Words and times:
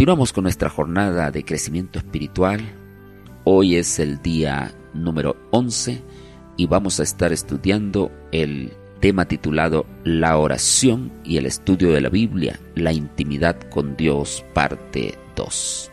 Continuamos 0.00 0.32
con 0.32 0.44
nuestra 0.44 0.70
jornada 0.70 1.30
de 1.30 1.44
crecimiento 1.44 1.98
espiritual. 1.98 2.62
Hoy 3.44 3.76
es 3.76 3.98
el 3.98 4.22
día 4.22 4.72
número 4.94 5.36
11 5.50 6.02
y 6.56 6.66
vamos 6.66 7.00
a 7.00 7.02
estar 7.02 7.34
estudiando 7.34 8.10
el 8.32 8.72
tema 9.00 9.26
titulado 9.26 9.84
La 10.02 10.38
oración 10.38 11.12
y 11.22 11.36
el 11.36 11.44
estudio 11.44 11.92
de 11.92 12.00
la 12.00 12.08
Biblia, 12.08 12.58
la 12.76 12.94
intimidad 12.94 13.60
con 13.68 13.94
Dios, 13.94 14.42
parte 14.54 15.18
2. 15.36 15.92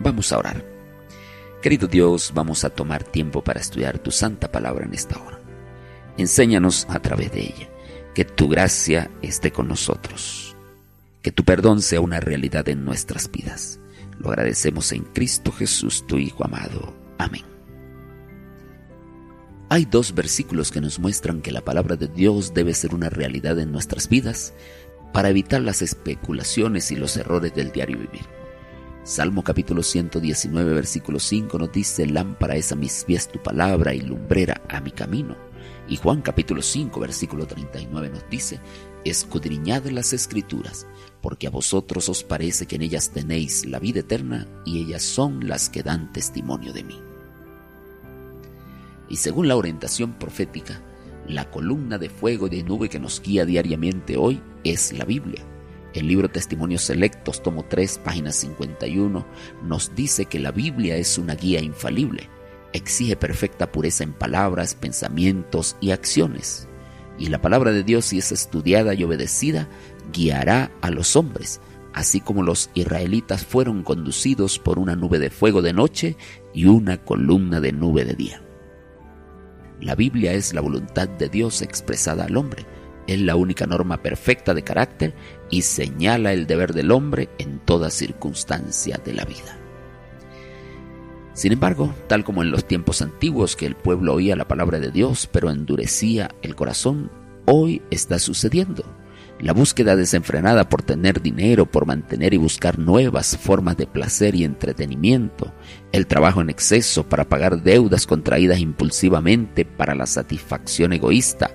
Vamos 0.00 0.32
a 0.32 0.38
orar. 0.38 0.64
Querido 1.62 1.86
Dios, 1.86 2.32
vamos 2.34 2.64
a 2.64 2.70
tomar 2.70 3.04
tiempo 3.04 3.44
para 3.44 3.60
estudiar 3.60 4.00
tu 4.00 4.10
santa 4.10 4.50
palabra 4.50 4.86
en 4.86 4.94
esta 4.94 5.16
hora. 5.22 5.38
Enséñanos 6.18 6.84
a 6.90 6.98
través 6.98 7.30
de 7.30 7.42
ella, 7.42 7.68
que 8.12 8.24
tu 8.24 8.48
gracia 8.48 9.08
esté 9.22 9.52
con 9.52 9.68
nosotros, 9.68 10.55
que 11.26 11.32
tu 11.32 11.42
perdón 11.42 11.82
sea 11.82 12.00
una 12.00 12.20
realidad 12.20 12.68
en 12.68 12.84
nuestras 12.84 13.28
vidas. 13.28 13.80
Lo 14.20 14.28
agradecemos 14.28 14.92
en 14.92 15.02
Cristo 15.02 15.50
Jesús, 15.50 16.06
tu 16.06 16.18
Hijo 16.18 16.44
amado. 16.44 16.94
Amén. 17.18 17.42
Hay 19.68 19.86
dos 19.86 20.14
versículos 20.14 20.70
que 20.70 20.80
nos 20.80 21.00
muestran 21.00 21.42
que 21.42 21.50
la 21.50 21.62
palabra 21.62 21.96
de 21.96 22.06
Dios 22.06 22.54
debe 22.54 22.74
ser 22.74 22.94
una 22.94 23.08
realidad 23.08 23.58
en 23.58 23.72
nuestras 23.72 24.08
vidas 24.08 24.54
para 25.12 25.28
evitar 25.28 25.62
las 25.62 25.82
especulaciones 25.82 26.92
y 26.92 26.94
los 26.94 27.16
errores 27.16 27.52
del 27.56 27.72
diario 27.72 27.98
vivir. 27.98 28.26
Salmo 29.02 29.42
capítulo 29.42 29.82
119 29.82 30.74
versículo 30.74 31.18
5 31.18 31.58
nos 31.58 31.72
dice, 31.72 32.06
lámpara 32.06 32.54
es 32.54 32.70
a 32.70 32.76
mis 32.76 33.02
pies 33.02 33.26
tu 33.26 33.42
palabra 33.42 33.92
y 33.94 34.00
lumbrera 34.00 34.62
a 34.68 34.80
mi 34.80 34.92
camino. 34.92 35.45
Y 35.88 35.96
Juan 35.96 36.22
capítulo 36.22 36.62
5 36.62 36.98
versículo 36.98 37.46
39 37.46 38.10
nos 38.10 38.28
dice, 38.28 38.60
escudriñad 39.04 39.86
las 39.86 40.12
escrituras, 40.12 40.86
porque 41.20 41.46
a 41.46 41.50
vosotros 41.50 42.08
os 42.08 42.24
parece 42.24 42.66
que 42.66 42.76
en 42.76 42.82
ellas 42.82 43.10
tenéis 43.10 43.66
la 43.66 43.78
vida 43.78 44.00
eterna 44.00 44.46
y 44.64 44.80
ellas 44.80 45.02
son 45.02 45.48
las 45.48 45.70
que 45.70 45.82
dan 45.82 46.12
testimonio 46.12 46.72
de 46.72 46.84
mí. 46.84 47.00
Y 49.08 49.16
según 49.16 49.48
la 49.48 49.56
orientación 49.56 50.14
profética, 50.14 50.82
la 51.28 51.50
columna 51.50 51.98
de 51.98 52.08
fuego 52.08 52.46
y 52.46 52.50
de 52.50 52.62
nube 52.62 52.88
que 52.88 52.98
nos 52.98 53.20
guía 53.20 53.44
diariamente 53.44 54.16
hoy 54.16 54.40
es 54.64 54.92
la 54.92 55.04
Biblia. 55.04 55.42
El 55.94 56.08
libro 56.08 56.28
Testimonios 56.28 56.82
Selectos, 56.82 57.42
tomo 57.42 57.64
3, 57.64 57.98
página 58.04 58.30
51, 58.30 59.26
nos 59.62 59.94
dice 59.94 60.26
que 60.26 60.38
la 60.38 60.52
Biblia 60.52 60.96
es 60.96 61.16
una 61.16 61.34
guía 61.34 61.60
infalible. 61.60 62.28
Exige 62.76 63.16
perfecta 63.16 63.72
pureza 63.72 64.04
en 64.04 64.12
palabras, 64.12 64.74
pensamientos 64.74 65.78
y 65.80 65.92
acciones. 65.92 66.68
Y 67.18 67.28
la 67.28 67.40
palabra 67.40 67.72
de 67.72 67.82
Dios, 67.82 68.04
si 68.04 68.18
es 68.18 68.32
estudiada 68.32 68.92
y 68.92 69.02
obedecida, 69.02 69.66
guiará 70.12 70.70
a 70.82 70.90
los 70.90 71.16
hombres, 71.16 71.58
así 71.94 72.20
como 72.20 72.42
los 72.42 72.68
israelitas 72.74 73.46
fueron 73.46 73.82
conducidos 73.82 74.58
por 74.58 74.78
una 74.78 74.94
nube 74.94 75.18
de 75.18 75.30
fuego 75.30 75.62
de 75.62 75.72
noche 75.72 76.18
y 76.52 76.66
una 76.66 77.02
columna 77.02 77.62
de 77.62 77.72
nube 77.72 78.04
de 78.04 78.12
día. 78.12 78.42
La 79.80 79.94
Biblia 79.94 80.34
es 80.34 80.52
la 80.52 80.60
voluntad 80.60 81.08
de 81.08 81.30
Dios 81.30 81.62
expresada 81.62 82.24
al 82.24 82.36
hombre. 82.36 82.66
Es 83.06 83.18
la 83.22 83.36
única 83.36 83.66
norma 83.66 84.02
perfecta 84.02 84.52
de 84.52 84.64
carácter 84.64 85.14
y 85.48 85.62
señala 85.62 86.34
el 86.34 86.46
deber 86.46 86.74
del 86.74 86.90
hombre 86.90 87.30
en 87.38 87.58
toda 87.58 87.88
circunstancia 87.88 89.00
de 89.02 89.14
la 89.14 89.24
vida. 89.24 89.65
Sin 91.36 91.52
embargo, 91.52 91.94
tal 92.08 92.24
como 92.24 92.42
en 92.42 92.50
los 92.50 92.66
tiempos 92.66 93.02
antiguos 93.02 93.56
que 93.56 93.66
el 93.66 93.76
pueblo 93.76 94.14
oía 94.14 94.36
la 94.36 94.48
palabra 94.48 94.80
de 94.80 94.90
Dios 94.90 95.28
pero 95.30 95.50
endurecía 95.50 96.30
el 96.40 96.56
corazón, 96.56 97.10
hoy 97.44 97.82
está 97.90 98.18
sucediendo. 98.18 98.84
La 99.38 99.52
búsqueda 99.52 99.96
desenfrenada 99.96 100.70
por 100.70 100.80
tener 100.80 101.20
dinero, 101.20 101.66
por 101.66 101.84
mantener 101.84 102.32
y 102.32 102.38
buscar 102.38 102.78
nuevas 102.78 103.36
formas 103.36 103.76
de 103.76 103.86
placer 103.86 104.34
y 104.34 104.44
entretenimiento, 104.44 105.52
el 105.92 106.06
trabajo 106.06 106.40
en 106.40 106.48
exceso 106.48 107.06
para 107.06 107.28
pagar 107.28 107.62
deudas 107.62 108.06
contraídas 108.06 108.58
impulsivamente 108.58 109.66
para 109.66 109.94
la 109.94 110.06
satisfacción 110.06 110.94
egoísta, 110.94 111.50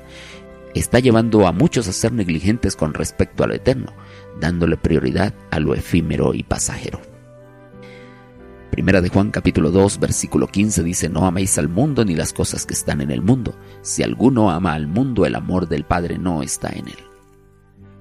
está 0.75 0.99
llevando 0.99 1.47
a 1.47 1.53
muchos 1.53 1.87
a 1.87 1.93
ser 1.93 2.11
negligentes 2.11 2.75
con 2.75 2.93
respecto 2.93 3.43
a 3.43 3.47
lo 3.47 3.55
eterno, 3.55 3.93
dándole 4.39 4.77
prioridad 4.77 5.33
a 5.49 5.59
lo 5.59 5.73
efímero 5.73 6.35
y 6.35 6.43
pasajero. 6.43 7.10
Primera 8.71 9.01
de 9.01 9.09
Juan 9.09 9.31
capítulo 9.31 9.69
2 9.69 9.99
versículo 9.99 10.47
15 10.47 10.81
dice, 10.83 11.09
no 11.09 11.25
améis 11.25 11.57
al 11.57 11.67
mundo 11.67 12.05
ni 12.05 12.15
las 12.15 12.31
cosas 12.31 12.65
que 12.65 12.73
están 12.73 13.01
en 13.01 13.11
el 13.11 13.21
mundo. 13.21 13.53
Si 13.81 14.01
alguno 14.01 14.49
ama 14.49 14.73
al 14.73 14.87
mundo, 14.87 15.25
el 15.25 15.35
amor 15.35 15.67
del 15.67 15.83
Padre 15.83 16.17
no 16.17 16.41
está 16.41 16.69
en 16.69 16.87
él. 16.87 16.97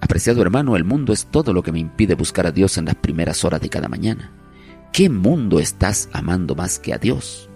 Apreciado 0.01 0.41
hermano, 0.43 0.77
el 0.77 0.85
mundo 0.85 1.13
es 1.13 1.27
todo 1.27 1.53
lo 1.53 1.65
que 1.65 1.73
me 1.73 1.81
impide 1.81 2.15
buscar 2.15 2.47
a 2.47 2.53
Dios 2.53 2.79
en 2.79 2.85
las 2.85 2.95
primeras 2.95 3.45
horas 3.45 3.61
de 3.61 3.69
cada 3.69 3.89
mañana. 3.89 4.31
¿Qué 4.93 5.11
mundo 5.11 5.59
estás 5.59 6.09
amando 6.13 6.55
más 6.55 6.79
que 6.79 6.95
a 6.95 6.99
Dios? 6.99 7.51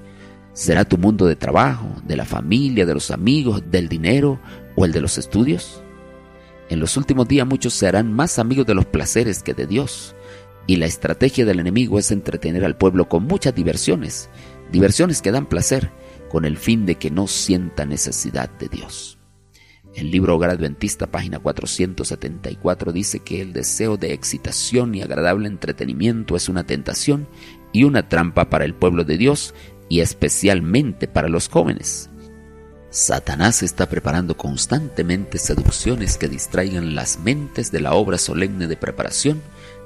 ¿Será 0.53 0.85
tu 0.85 0.99
mundo 0.99 1.27
de 1.27 1.37
trabajo, 1.37 1.87
de 2.05 2.17
la 2.17 2.25
familia, 2.25 2.85
de 2.85 2.95
los 2.95 3.13
amigos, 3.13 3.63
del 3.71 3.89
dinero 3.89 4.41
o 4.75 4.85
el 4.85 4.91
de 4.91 5.01
los 5.01 5.19
estudios? 5.19 5.85
En 6.69 6.81
los 6.81 6.97
últimos 6.97 7.29
días 7.29 7.47
muchos 7.47 7.75
se 7.75 7.87
harán 7.87 8.13
más 8.13 8.41
amigos 8.41 8.67
de 8.67 8.75
los 8.75 8.87
placeres 8.87 9.45
que 9.45 9.55
de 9.55 9.69
Dios, 9.69 10.17
y 10.67 10.77
la 10.77 10.87
estrategia 10.87 11.45
del 11.45 11.61
enemigo 11.61 11.99
es 11.99 12.11
entretener 12.11 12.65
al 12.65 12.77
pueblo 12.77 13.09
con 13.09 13.25
muchas 13.25 13.55
diversiones, 13.55 14.31
diversiones 14.73 15.21
que 15.23 15.33
dan 15.33 15.47
placer, 15.47 15.91
con 16.31 16.45
el 16.45 16.57
fin 16.57 16.87
de 16.87 16.97
que 16.97 17.11
no 17.11 17.27
sienta 17.27 17.85
necesidad 17.85 18.51
de 18.51 18.69
Dios. 18.69 19.19
El 19.95 20.11
libro 20.11 20.35
Hogar 20.35 20.51
Adventista, 20.51 21.07
página 21.07 21.39
474, 21.39 22.93
dice 22.93 23.21
que 23.21 23.41
el 23.41 23.53
deseo 23.53 23.97
de 23.97 24.13
excitación 24.13 24.95
y 24.95 25.03
agradable 25.03 25.47
entretenimiento 25.47 26.35
es 26.35 26.49
una 26.49 26.65
tentación 26.65 27.29
y 27.73 27.85
una 27.85 28.09
trampa 28.09 28.51
para 28.51 28.65
el 28.65 28.75
pueblo 28.75 29.05
de 29.05 29.19
Dios 29.19 29.55
y 29.89 30.01
especialmente 30.01 31.07
para 31.07 31.29
los 31.29 31.49
jóvenes. 31.49 32.11
Satanás 32.91 33.63
está 33.63 33.89
preparando 33.89 34.37
constantemente 34.37 35.39
seducciones 35.39 36.17
que 36.17 36.29
distraigan 36.29 36.95
las 36.95 37.19
mentes 37.19 37.71
de 37.71 37.81
la 37.81 37.95
obra 37.95 38.19
solemne 38.19 38.67
de 38.67 38.77
preparación 38.77 39.43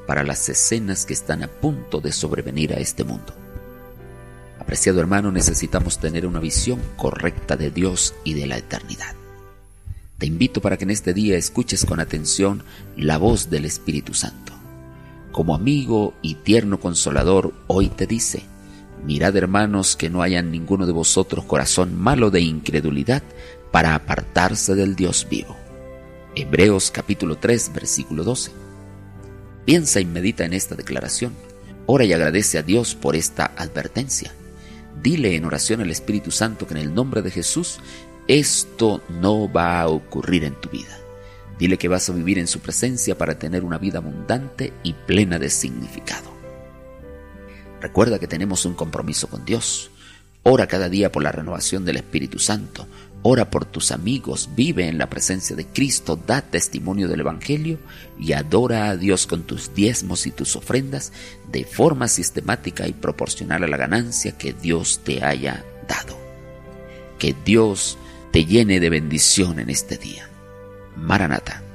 para 0.09 0.25
las 0.25 0.49
escenas 0.49 1.05
que 1.05 1.13
están 1.13 1.43
a 1.43 1.49
punto 1.49 2.01
de 2.01 2.13
sobrevenir 2.13 2.73
a 2.73 2.79
este 2.79 3.05
mundo. 3.05 3.35
Apreciado 4.59 5.01
hermano, 5.01 5.31
necesitamos 5.31 5.99
tener 5.99 6.27
una 6.27 6.41
visión 6.41 6.81
correcta 6.97 7.59
de 7.59 7.71
Dios 7.71 8.15
y 8.25 8.33
de 8.33 8.47
la 8.47 8.57
eternidad. 8.57 9.15
Te 10.17 10.25
invito 10.25 10.63
para 10.63 10.79
que 10.79 10.85
en 10.85 10.93
este 10.93 11.13
día 11.13 11.37
escuches 11.37 11.85
con 11.85 12.01
atención 12.01 12.63
la 12.97 13.19
voz 13.19 13.51
del 13.51 13.67
Espíritu 13.67 14.15
Santo. 14.15 14.55
Como 15.31 15.55
amigo 15.55 16.15
y 16.23 16.37
tierno 16.37 16.81
consolador, 16.81 17.53
hoy 17.67 17.91
te 17.91 18.07
dice, 18.07 18.45
mirad 19.05 19.37
hermanos 19.37 19.95
que 19.95 20.09
no 20.09 20.23
haya 20.23 20.39
en 20.39 20.51
ninguno 20.51 20.87
de 20.87 20.93
vosotros 20.93 21.45
corazón 21.45 21.95
malo 21.95 22.31
de 22.31 22.41
incredulidad 22.41 23.23
para 23.71 23.95
apartarse 23.95 24.75
del 24.75 24.97
Dios 24.97 25.27
vivo. 25.29 25.55
Hebreos 26.35 26.91
capítulo 26.91 27.37
3 27.37 27.73
versículo 27.75 28.25
12. 28.25 28.68
Piensa 29.69 30.01
y 30.01 30.07
medita 30.07 30.47
en 30.47 30.55
esta 30.55 30.77
declaración. 30.77 31.35
Ora 31.85 32.07
y 32.07 32.15
agradece 32.15 32.57
a 32.57 32.63
Dios 32.63 32.95
por 32.95 33.15
esta 33.15 33.53
advertencia. 33.55 34.33
Dile 35.03 35.37
en 35.37 35.45
oración 35.45 35.83
al 35.83 35.91
Espíritu 35.91 36.31
Santo 36.31 36.67
que 36.67 36.73
en 36.73 36.81
el 36.81 36.95
nombre 36.95 37.21
de 37.21 37.31
Jesús 37.31 37.79
esto 38.29 39.03
no 39.11 39.53
va 39.53 39.83
a 39.83 39.89
ocurrir 39.89 40.45
en 40.45 40.59
tu 40.59 40.71
vida. 40.71 40.99
Dile 41.59 41.77
que 41.77 41.89
vas 41.89 42.09
a 42.09 42.15
vivir 42.15 42.39
en 42.39 42.47
su 42.47 42.61
presencia 42.61 43.19
para 43.19 43.39
tener 43.39 43.63
una 43.63 43.77
vida 43.77 43.99
abundante 43.99 44.73
y 44.85 44.95
plena 44.95 45.39
de 45.39 45.51
significado. 45.51 46.33
Recuerda 47.83 48.19
que 48.19 48.27
tenemos 48.27 48.65
un 48.65 48.73
compromiso 48.73 49.29
con 49.29 49.45
Dios. 49.45 49.91
Ora 50.51 50.67
cada 50.67 50.89
día 50.89 51.13
por 51.13 51.23
la 51.23 51.31
renovación 51.31 51.85
del 51.85 51.97
Espíritu 51.97 52.39
Santo. 52.39 52.87
Ora 53.21 53.51
por 53.51 53.67
tus 53.67 53.93
amigos, 53.93 54.49
vive 54.57 54.89
en 54.89 54.97
la 54.97 55.11
presencia 55.11 55.55
de 55.55 55.67
Cristo, 55.67 56.17
da 56.17 56.41
testimonio 56.41 57.07
del 57.07 57.21
Evangelio 57.21 57.79
y 58.19 58.33
adora 58.33 58.89
a 58.89 58.97
Dios 58.97 59.27
con 59.27 59.43
tus 59.43 59.75
diezmos 59.75 60.27
y 60.27 60.31
tus 60.31 60.57
ofrendas 60.57 61.13
de 61.53 61.65
forma 61.67 62.09
sistemática 62.09 62.89
y 62.89 62.95
proporcional 62.95 63.63
a 63.63 63.69
la 63.69 63.77
ganancia 63.77 64.39
que 64.39 64.55
Dios 64.55 65.03
te 65.05 65.23
haya 65.23 65.67
dado. 65.87 66.19
Que 67.19 67.37
Dios 67.45 67.99
te 68.33 68.47
llene 68.47 68.81
de 68.81 68.89
bendición 68.89 69.61
en 69.61 69.69
este 69.69 69.99
día. 69.99 70.31
Maranata. 70.97 71.68